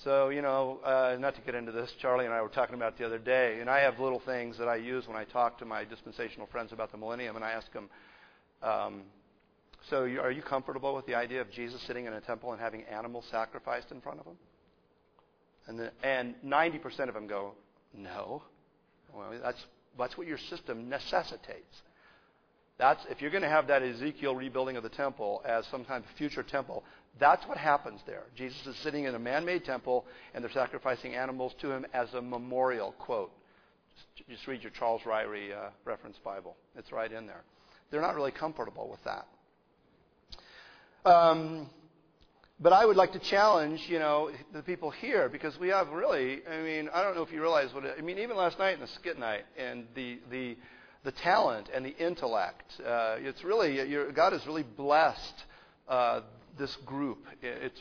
[0.05, 2.99] So you know, uh, not to get into this, Charlie and I were talking about
[2.99, 5.65] the other day, and I have little things that I use when I talk to
[5.65, 7.89] my dispensational friends about the millennium, and I ask them.
[8.63, 9.03] Um,
[9.91, 12.61] so, you, are you comfortable with the idea of Jesus sitting in a temple and
[12.61, 14.37] having animals sacrificed in front of him?
[15.67, 17.53] And, the, and 90% of them go,
[17.95, 18.43] no.
[19.15, 19.65] Well, that's,
[19.99, 21.83] that's what your system necessitates.
[22.79, 26.05] That's if you're going to have that Ezekiel rebuilding of the temple as some kind
[26.05, 26.85] of future temple,
[27.19, 28.23] that's what happens there.
[28.37, 32.23] Jesus is sitting in a man-made temple, and they're sacrificing animals to him as a
[32.23, 32.93] memorial.
[32.93, 33.33] Quote.
[34.17, 36.57] Just, just read your Charles Ryrie uh, reference Bible.
[36.77, 37.43] It's right in there.
[37.91, 39.27] They're not really comfortable with that.
[41.05, 41.69] Um,
[42.61, 46.41] but I would like to challenge, you know, the people here because we have really.
[46.49, 47.85] I mean, I don't know if you realize what.
[47.85, 50.57] It, I mean, even last night in the skit night and the the
[51.09, 52.71] the talent and the intellect.
[52.81, 53.79] Uh, it's really
[54.13, 55.45] God has really blessed
[55.89, 56.21] uh,
[56.59, 57.25] this group.
[57.41, 57.81] It's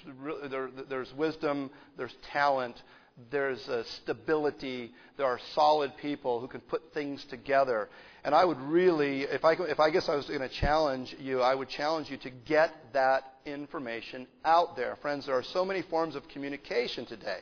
[0.49, 2.81] there, there's wisdom, there's talent,
[3.29, 4.93] there's uh, stability.
[5.17, 7.89] There are solid people who can put things together.
[8.23, 11.41] And I would really, if I, if I guess I was going to challenge you,
[11.41, 14.95] I would challenge you to get that information out there.
[15.01, 17.39] Friends, there are so many forms of communication today.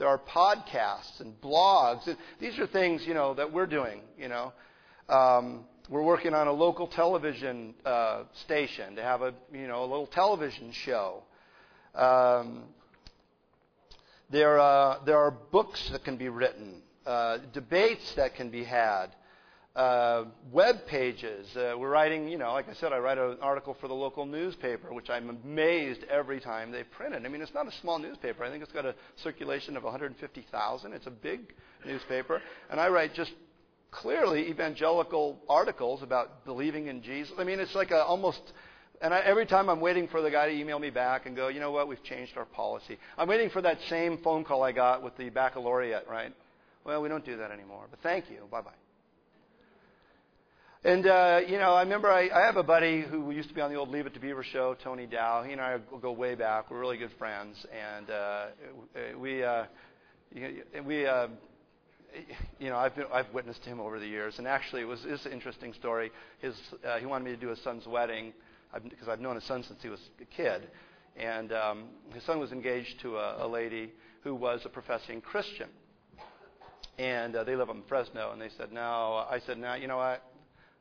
[0.00, 2.12] There are podcasts and blogs.
[2.40, 4.52] These are things, you know, that we're doing, you know.
[5.08, 9.86] Um, we're working on a local television uh, station to have a you know a
[9.86, 11.22] little television show.
[11.94, 12.64] Um,
[14.30, 19.08] There, uh, there are books that can be written, uh, debates that can be had,
[19.76, 21.54] uh, web pages.
[21.56, 24.24] Uh, we're writing, you know, like I said, I write an article for the local
[24.24, 27.22] newspaper, which I'm amazed every time they print it.
[27.24, 28.42] I mean, it's not a small newspaper.
[28.44, 30.92] I think it's got a circulation of 150,000.
[30.92, 31.52] It's a big
[31.84, 32.40] newspaper.
[32.70, 33.32] And I write just
[33.94, 37.32] clearly evangelical articles about believing in Jesus.
[37.38, 38.40] I mean, it's like a almost
[39.00, 41.48] and I, every time I'm waiting for the guy to email me back and go,
[41.48, 42.98] you know what, we've changed our policy.
[43.18, 46.32] I'm waiting for that same phone call I got with the baccalaureate, right?
[46.84, 48.38] Well, we don't do that anymore, but thank you.
[48.50, 48.70] Bye bye.
[50.84, 53.62] And, uh, you know, I remember I, I have a buddy who used to be
[53.62, 55.42] on the old Leave It to Beaver show, Tony Dow.
[55.42, 56.70] He and I go way back.
[56.70, 57.56] We're really good friends.
[57.72, 58.46] And uh,
[59.18, 59.64] we, uh,
[60.84, 61.28] we, uh,
[62.58, 64.38] you know, I've, been, I've witnessed him over the years.
[64.38, 66.10] And actually, it was this interesting story.
[66.40, 66.54] His,
[66.86, 68.32] uh, he wanted me to do his son's wedding
[68.88, 70.68] because I've known his son since he was a kid.
[71.16, 75.68] And um, his son was engaged to a, a lady who was a professing Christian.
[76.98, 78.32] And uh, they live in Fresno.
[78.32, 79.26] And they said, no.
[79.30, 80.22] I said, no, you know what?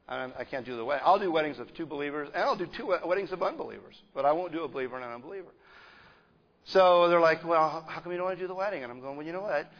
[0.08, 1.04] I'm, I can't do the wedding.
[1.06, 4.34] I'll do weddings of two believers, and I'll do two weddings of unbelievers, but I
[4.34, 5.52] won't do a believer and an unbeliever.
[6.65, 8.84] So they're like, well, how come you don't want to do the wedding?
[8.84, 9.72] And I'm going, well, you know what?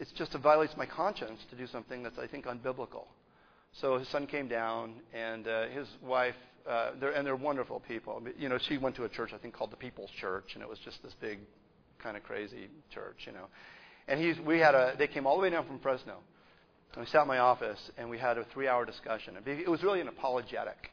[0.00, 3.06] It's just it violates my conscience to do something that's, I think, unbiblical.
[3.80, 6.34] So his son came down, and uh, his wife,
[6.68, 8.22] uh, they're, and they're wonderful people.
[8.38, 10.68] You know, she went to a church, I think, called the People's Church, and it
[10.68, 11.38] was just this big,
[12.02, 13.46] kind of crazy church, you know.
[14.06, 16.18] And he's, we had a, they came all the way down from Fresno
[16.94, 19.36] and we sat in my office and we had a three-hour discussion.
[19.46, 20.92] It was really an apologetic,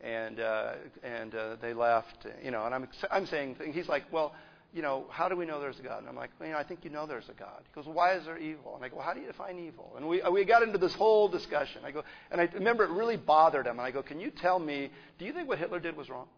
[0.00, 2.26] and uh, and uh, they left.
[2.42, 4.34] You know, and I'm I'm saying he's like, well,
[4.72, 5.98] you know, how do we know there's a God?
[5.98, 7.62] And I'm like, well, you know, I think you know there's a God.
[7.64, 8.76] He goes, well, why is there evil?
[8.76, 9.92] And I go, well, how do you define evil?
[9.96, 11.82] And we we got into this whole discussion.
[11.84, 13.78] I go, and I remember it really bothered him.
[13.78, 16.28] And I go, can you tell me, do you think what Hitler did was wrong?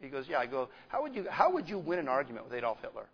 [0.00, 0.38] He goes, yeah.
[0.38, 3.06] I go, how would you how would you win an argument with Adolf Hitler?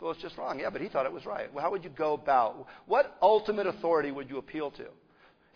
[0.00, 0.58] Well, it's just wrong.
[0.60, 1.52] Yeah, but he thought it was right.
[1.52, 2.66] Well, how would you go about?
[2.86, 4.86] What ultimate authority would you appeal to?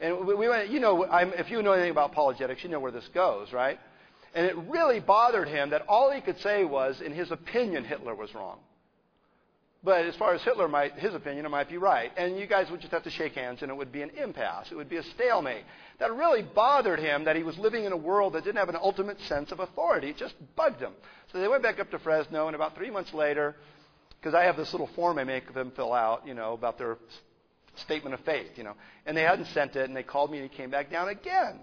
[0.01, 2.93] And we went, you know, I'm, if you know anything about apologetics, you know where
[2.93, 3.79] this goes, right?
[4.35, 8.15] And it really bothered him that all he could say was, in his opinion, Hitler
[8.15, 8.59] was wrong.
[9.85, 12.11] But as far as Hitler might, his opinion, it might be right.
[12.17, 14.73] And you guys would just have to shake hands and it would be an impasse.
[14.73, 15.65] It would be a stalemate.
[15.99, 18.79] That really bothered him that he was living in a world that didn't have an
[18.81, 20.09] ultimate sense of authority.
[20.09, 20.93] It just bugged him.
[21.31, 23.57] So they went back up to Fresno, and about three months later,
[24.19, 26.97] because I have this little form I make them fill out, you know, about their
[27.77, 28.75] statement of faith, you know.
[29.05, 31.61] And they hadn't sent it, and they called me, and he came back down again.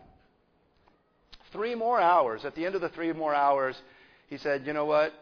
[1.51, 2.45] Three more hours.
[2.45, 3.75] At the end of the three more hours,
[4.27, 5.13] he said, You know what?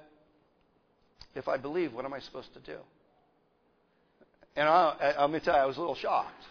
[1.36, 2.78] If I believe, what am I supposed to do?
[4.56, 6.44] And I, I, let me tell you, I was a little shocked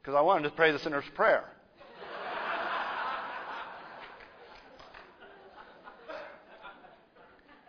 [0.00, 1.44] because I wanted to pray the sinner's prayer.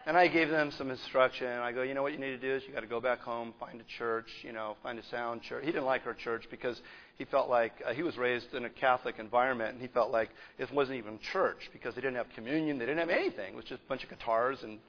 [0.06, 1.47] And I gave them some instruction.
[1.47, 3.21] I go, you know what you need to do is you got to go back
[3.21, 5.63] home, find a church, you know, find a sound church.
[5.63, 6.82] He didn't like our church because
[7.17, 10.30] he felt like uh, he was raised in a Catholic environment, and he felt like
[10.58, 13.54] it wasn't even church because they didn't have communion, they didn't have anything.
[13.54, 14.63] It was just a bunch of guitars.
[14.63, 14.80] And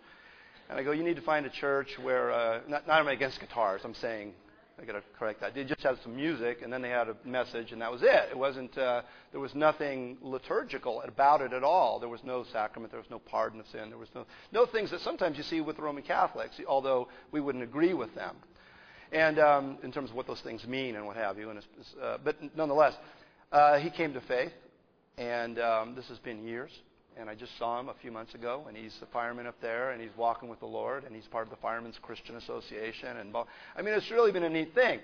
[0.69, 3.41] and I go, you need to find a church where uh, not not I'm against
[3.41, 3.83] guitars.
[3.85, 4.33] I'm saying
[4.81, 5.55] I got to correct that.
[5.55, 8.29] They just had some music, and then they had a message, and that was it.
[8.31, 8.77] It wasn't.
[8.77, 12.01] Uh, there was nothing liturgical about it at all.
[12.01, 12.91] There was no sacrament.
[12.91, 13.91] There was no pardon of sin.
[13.91, 17.41] There was no no things that sometimes you see with the Roman Catholics, although we
[17.41, 18.37] wouldn't agree with them,
[19.13, 21.51] and um, in terms of what those things mean and what have you.
[21.51, 21.61] And
[22.03, 22.95] uh, but nonetheless,
[23.53, 24.53] uh, he came to faith,
[25.19, 26.71] and um, this has been years
[27.17, 29.91] and I just saw him a few months ago, and he's a fireman up there,
[29.91, 33.35] and he's walking with the Lord, and he's part of the Firemen's Christian Association, and
[33.77, 35.01] I mean, it's really been a neat thing.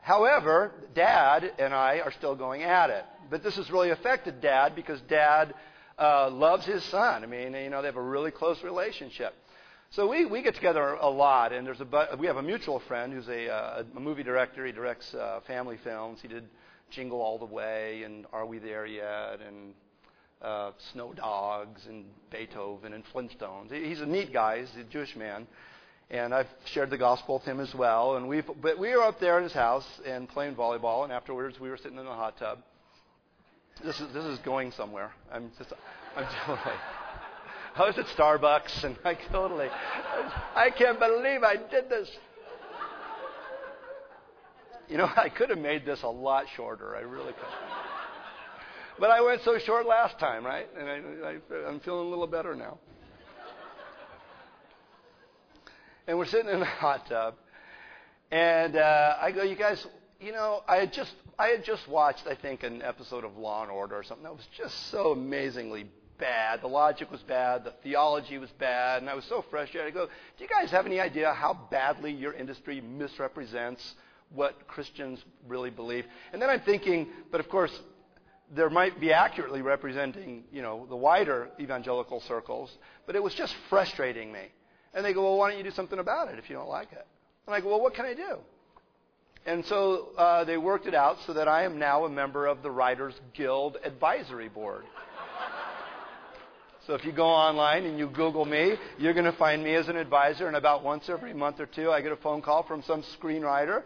[0.00, 4.74] However, Dad and I are still going at it, but this has really affected Dad
[4.74, 5.54] because Dad
[5.98, 7.22] uh, loves his son.
[7.22, 9.34] I mean, you know, they have a really close relationship.
[9.94, 13.12] So we, we get together a lot, and there's a we have a mutual friend
[13.12, 14.64] who's a, uh, a movie director.
[14.64, 16.20] He directs uh, family films.
[16.22, 16.44] He did
[16.90, 19.74] Jingle All the Way and Are We There Yet and
[20.40, 23.70] uh, Snow Dogs and Beethoven and Flintstones.
[23.70, 24.60] He's a neat guy.
[24.60, 25.46] He's a Jewish man.
[26.10, 28.16] And I've shared the gospel with him as well.
[28.16, 31.04] And we've, but we were up there in his house and playing volleyball.
[31.04, 32.60] And afterwards, we were sitting in the hot tub.
[33.84, 35.12] This is this is going somewhere.
[35.30, 35.70] I'm just
[36.16, 36.76] I'm totally.
[37.74, 39.68] I was at Starbucks and I totally
[40.54, 42.10] I can't believe I did this.
[44.88, 46.94] You know, I could have made this a lot shorter.
[46.94, 47.48] I really could.
[48.98, 50.68] But I went so short last time, right?
[50.78, 52.78] And I, I, I'm feeling a little better now.
[56.06, 57.36] And we're sitting in the hot tub,
[58.30, 59.86] and uh, I go, "You guys,
[60.20, 63.62] you know, I had just I had just watched, I think, an episode of Law
[63.62, 65.86] and Order or something that was just so amazingly
[66.22, 66.62] bad.
[66.62, 67.64] The logic was bad.
[67.64, 69.02] The theology was bad.
[69.02, 69.88] And I was so frustrated.
[69.88, 73.94] I go, Do you guys have any idea how badly your industry misrepresents
[74.30, 75.18] what Christians
[75.48, 76.04] really believe?
[76.32, 77.76] And then I'm thinking, but of course,
[78.54, 82.70] there might be accurately representing, you know, the wider evangelical circles,
[83.04, 84.44] but it was just frustrating me.
[84.94, 86.92] And they go, well, why don't you do something about it if you don't like
[86.92, 87.06] it?
[87.46, 88.36] And I go, well, what can I do?
[89.44, 92.62] And so uh, they worked it out so that I am now a member of
[92.62, 94.84] the Writers Guild Advisory Board.
[96.86, 99.88] So if you go online and you Google me, you're going to find me as
[99.88, 100.48] an advisor.
[100.48, 103.82] And about once every month or two, I get a phone call from some screenwriter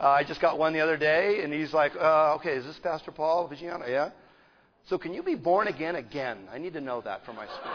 [0.00, 2.78] uh, I just got one the other day, and he's like, uh, okay, is this
[2.78, 3.86] Pastor Paul Viggiano?
[3.86, 4.10] Yeah.
[4.86, 6.48] So can you be born again again?
[6.50, 7.72] I need to know that for my school.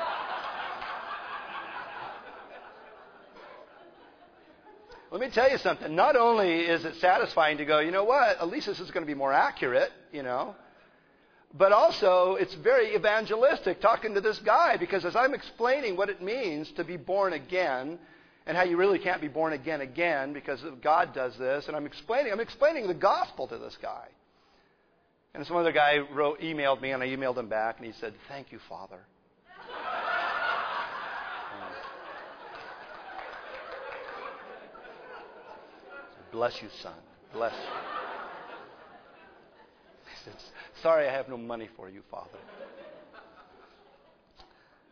[5.11, 5.95] Let me tell you something.
[5.95, 9.03] Not only is it satisfying to go, you know what, at least this is going
[9.05, 10.55] to be more accurate, you know,
[11.58, 16.22] but also it's very evangelistic talking to this guy because as I'm explaining what it
[16.22, 17.99] means to be born again,
[18.45, 21.68] and how you really can't be born again again because God does this.
[21.68, 24.08] And I'm explaining, I'm explaining the gospel to this guy.
[25.34, 28.14] And some other guy wrote, emailed me, and I emailed him back, and he said,
[28.30, 28.99] "Thank you, Father."
[36.32, 36.93] Bless you, son.
[37.34, 38.05] Bless you.
[40.82, 42.38] Sorry, I have no money for you, Father.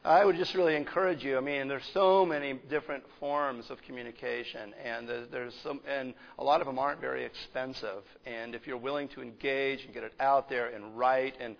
[0.06, 1.38] I would just really encourage you.
[1.38, 6.60] I mean, there's so many different forms of communication, and there's some, and a lot
[6.60, 8.04] of them aren't very expensive.
[8.26, 11.56] And if you're willing to engage and get it out there and write and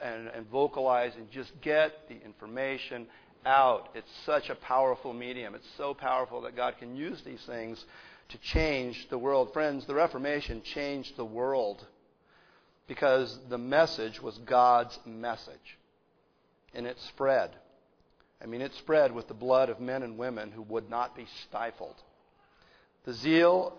[0.00, 3.06] and, and vocalize and just get the information
[3.44, 5.54] out, it's such a powerful medium.
[5.54, 7.84] It's so powerful that God can use these things
[8.30, 9.52] to change the world.
[9.52, 11.86] Friends, the Reformation changed the world
[12.92, 15.78] because the message was God's message
[16.74, 17.48] and it spread.
[18.42, 21.26] I mean, it spread with the blood of men and women who would not be
[21.48, 21.94] stifled.
[23.06, 23.72] The zeal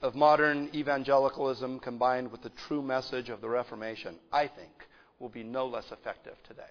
[0.00, 4.72] of modern evangelicalism combined with the true message of the Reformation, I think,
[5.18, 6.62] will be no less effective today.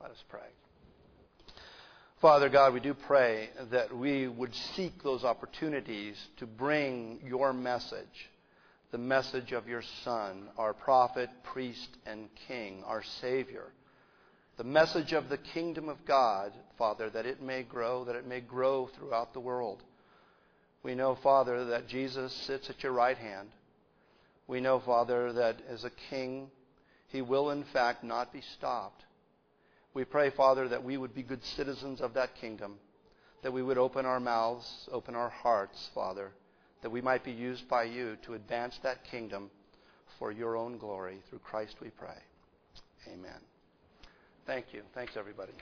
[0.00, 0.48] Let us pray.
[2.20, 8.29] Father God, we do pray that we would seek those opportunities to bring your message,
[8.90, 13.72] the message of your Son, our prophet, priest, and king, our Savior
[14.60, 18.40] the message of the kingdom of God, Father, that it may grow, that it may
[18.40, 19.82] grow throughout the world.
[20.82, 23.48] We know, Father, that Jesus sits at your right hand.
[24.46, 26.50] We know, Father, that as a king,
[27.08, 29.02] he will in fact not be stopped.
[29.94, 32.74] We pray, Father, that we would be good citizens of that kingdom,
[33.42, 36.32] that we would open our mouths, open our hearts, Father,
[36.82, 39.50] that we might be used by you to advance that kingdom
[40.18, 41.18] for your own glory.
[41.28, 42.18] Through Christ we pray.
[43.06, 43.40] Amen.
[44.46, 44.82] Thank you.
[44.94, 45.52] Thanks, everybody.